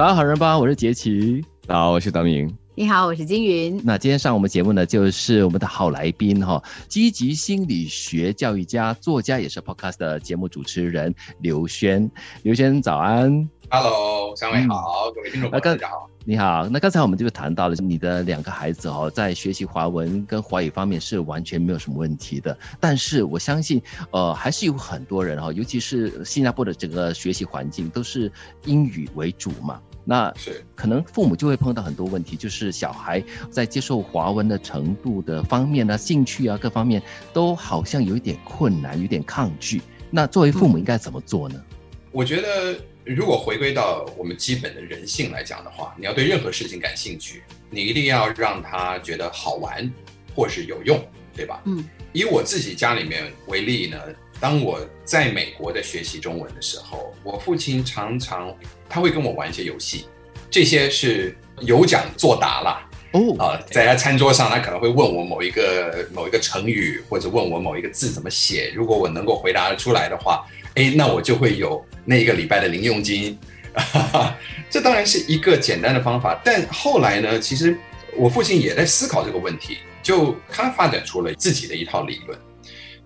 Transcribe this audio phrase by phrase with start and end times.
[0.00, 1.44] 早上好人吧，我是杰奇。
[1.68, 2.50] 早，我是德明。
[2.74, 3.78] 你好，我是金云。
[3.84, 12.10] 那今天上我们节目呢，就是我们的好来宾哈，积极心理学教育家、作家，也是 Podcast 的节目主持人刘轩。
[12.44, 13.46] 刘轩，早安。
[13.68, 16.08] Hello，三位好，各位听众朋友大家好。
[16.24, 22.56] 你好，那刚才我们就谈到了你的两个孩子哦，在学习华文跟华语方面是完全没有什么问题的。
[22.80, 23.82] 但是我相信，
[24.12, 28.32] 呃，还是有很多人哈，尤其是新加坡的整个学习环境都是
[28.64, 29.78] 英语为主嘛。
[30.04, 39.80] 那是可能父母就会碰到很多问题，就是小孩在接受华文的程度的方面呢，兴趣啊各方面都好像有一点困难，有点抗拒。
[40.10, 41.62] 那作为父母应该怎么做呢？
[42.10, 49.88] 我觉得，如果回归到我们基本的人性来讲的话，你要对任何事情感兴趣，你一定要让他觉得好玩
[50.34, 51.00] 或是有用，
[51.34, 51.62] 对吧？
[51.66, 51.84] 嗯。
[52.12, 53.96] 以我自己家里面为例呢，
[54.40, 58.52] 当我在美国的学习中文的时候，我父亲常常
[58.88, 60.06] 他会跟我玩一些游戏，
[60.50, 62.86] 这些是有奖作答啦。
[63.12, 73.38] 哦啊，在他餐桌上，他可能会问我某一个某一个成语，或者问我某一个字怎么写，如果我能够回答出来的话，哎，那我就会有那一个礼拜的零用金。
[74.70, 77.76] 这当然是一个简单的方法，但后来呢，其实
[78.16, 79.78] 我父亲也在思考这个问题。
[80.02, 82.38] 就他发展出了自己的一套理论，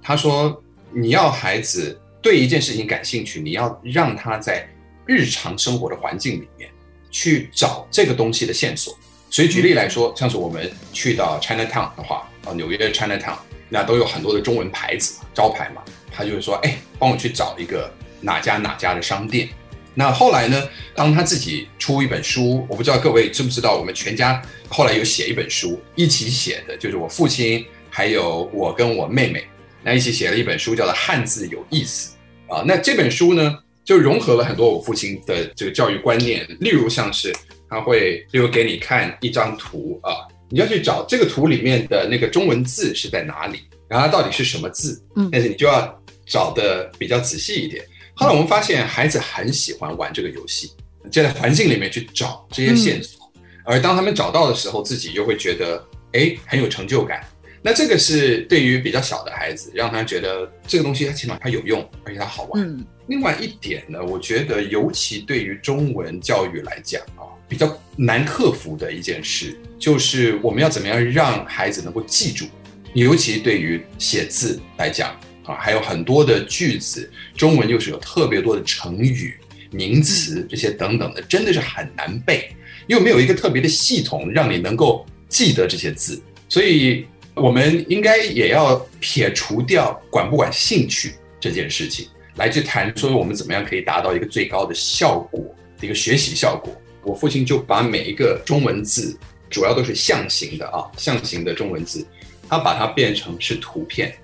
[0.00, 0.62] 他说
[0.94, 4.68] ：“你要孩子对一件事情感兴趣，你要让他在
[5.04, 6.70] 日常生活的环境里面
[7.10, 8.96] 去找这个东西的线索。
[9.30, 13.36] 所以举例来说，像是我们去到 China Town 的话，啊，纽约的 China Town
[13.68, 19.48] 那都有很多的中文牌子嘛，招牌嘛，他就会说：‘哎，帮我去找一个哪家哪家的商店。’
[19.96, 20.60] 那后来呢？
[20.92, 29.44] 当他自己出一本书，我不知道各位知不知道，我们全家后来有写一本书，一起写的，就是我父亲还有我跟我妹妹，
[29.84, 32.14] 那一起写了一本书，叫做《汉字有意思》
[32.54, 32.64] 啊。
[32.66, 37.34] 那这本书呢，就融合了很多我父亲的这个教育观念，例如像是
[37.68, 47.84] 他会，例如给你看一张图啊，你要去找这个图里面的那个中文字是在哪里，然后它到底是什么字，嗯，但是你就要找的比较仔细一点。
[48.14, 50.70] 后来我们发现，孩子很喜欢玩这个游戏，
[51.10, 53.30] 就在环境里面去找这些线索，
[53.64, 57.26] 而当他们找到的时候，自己又会觉得，哎，很有成就感。
[57.64, 62.86] 那这个是对于比较小的孩子，让他觉得这个东西，他起码它有用，而且它好玩。
[63.06, 72.44] 另外一点呢，我觉得尤其对于中文教育来讲啊，比较难克服的一件事，就是我们要怎么样让孩子能够记住，
[72.92, 75.18] 尤其对于写字来讲。
[75.46, 79.34] 啊，还有很多的句子，中文又是有特别多的成语、
[79.70, 95.44] 名词这些等等的，真的是很难背，又没有一个特别的系统让你能够记得这些字，所以我们应该也要撇除掉管不管兴趣这件事情，来去谈说我们怎么样可以达到一个最高的效果，
[95.80, 96.72] 一个学习效果。
[97.02, 99.18] 我父亲就把每一个中文字，
[99.50, 102.06] 主要都是象形的啊， 象形的中文字，
[102.48, 104.14] 他把它变成是图片。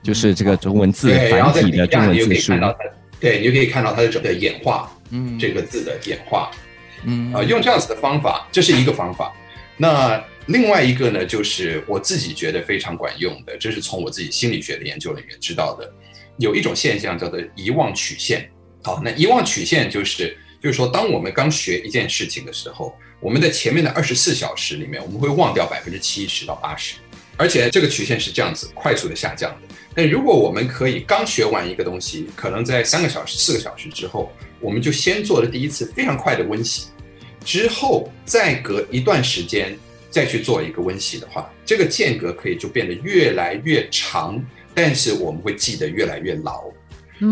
[0.00, 2.52] 就是这个中文字繁体的中文字数，
[3.18, 6.52] 对，你就可以看到它的整个演化，嗯，这个字的演化，
[7.04, 9.32] 嗯，啊，用这样子的方法，这是一个方法。
[9.76, 15.92] 那另外一个呢，就是我自己觉得非常管用的，这是从我自己心理学的研究里面知道的，
[16.38, 18.50] 有一种现象叫做遗忘曲线。
[18.82, 26.94] 好，那遗忘曲线就是，就是说，当我们刚学一件事情的时候，我们在前面的二十四小时里面，我们会忘掉百分之七十到八十，
[27.36, 29.74] 而且这个曲线是这样子快速的下降的。
[29.94, 36.86] 那如果我们可以刚学完一个东西，可能在三个小时、四个小时之后，我们就先做了第一次非常快的温习，
[37.44, 39.76] 之后再隔一段时间
[40.10, 44.42] 再去做一个温习的话，这个间隔可以就变得越来越长，
[44.74, 46.64] 但是我们会记得越来越牢。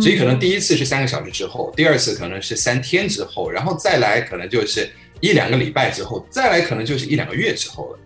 [0.01, 7.99] 所以可能第一次是三个小时之后，第二次可能是三天之后，然后再来可能就是一两个礼拜之后，再来可能就是一两个月之后了。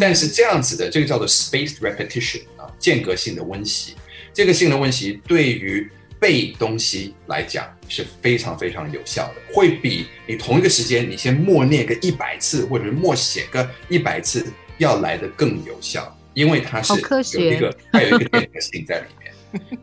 [0.00, 3.94] 但是这样子的这个叫做 spaced repetition 啊，间隔性的温习。
[4.34, 5.88] 这个性的温习对于
[6.20, 14.46] 背东西来讲是非常非常有效的，会比你同一个时间你先默念个一百次或者是默写个一百次
[14.78, 16.94] 要来的更有效，因为它是
[17.38, 19.32] 有一个它有一个间隔性在里面。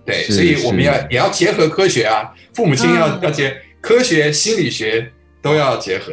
[0.05, 5.11] 对， 所以我们要也要结合科学啊，父母亲要要结科学心理学。
[5.41, 6.11] 都要结合，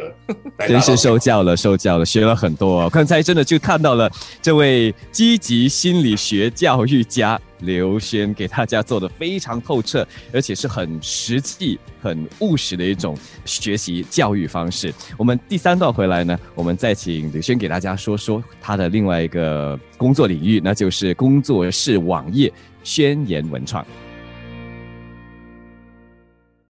[0.67, 2.87] 真是受教了，受教了，学了很多。
[2.91, 4.07] 刚才真的就看到了
[4.43, 14.93] 这位积极心理学教育家刘轩给大家做的非常透彻，而且是很实际、很务实的一种学习教育方式。
[15.17, 22.51] 我们第三段回来呢，我们再请刘轩给大家说说他的另外一个工作领域，那就是工作室网页
[22.83, 23.85] 宣言文创。